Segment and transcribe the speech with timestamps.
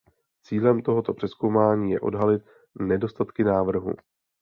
[0.43, 2.41] Cílem tohoto přezkoumání je odhalit
[2.79, 3.93] nedostatky návrhu.